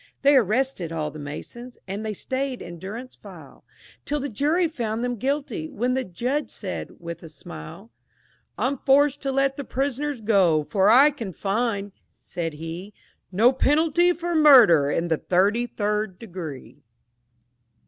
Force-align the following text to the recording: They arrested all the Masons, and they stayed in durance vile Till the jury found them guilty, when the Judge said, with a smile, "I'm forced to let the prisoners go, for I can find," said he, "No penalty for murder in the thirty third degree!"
They 0.23 0.35
arrested 0.35 0.91
all 0.91 1.11
the 1.11 1.19
Masons, 1.19 1.77
and 1.87 2.03
they 2.03 2.15
stayed 2.15 2.59
in 2.59 2.79
durance 2.79 3.15
vile 3.15 3.63
Till 4.03 4.19
the 4.19 4.29
jury 4.29 4.67
found 4.67 5.03
them 5.03 5.15
guilty, 5.15 5.69
when 5.69 5.93
the 5.93 6.03
Judge 6.03 6.49
said, 6.49 6.95
with 6.99 7.21
a 7.21 7.29
smile, 7.29 7.91
"I'm 8.57 8.79
forced 8.79 9.21
to 9.21 9.31
let 9.31 9.57
the 9.57 9.63
prisoners 9.63 10.19
go, 10.21 10.63
for 10.63 10.89
I 10.89 11.11
can 11.11 11.33
find," 11.33 11.91
said 12.19 12.53
he, 12.53 12.95
"No 13.31 13.53
penalty 13.53 14.11
for 14.11 14.33
murder 14.33 14.89
in 14.89 15.07
the 15.07 15.17
thirty 15.17 15.67
third 15.67 16.17
degree!" 16.17 16.81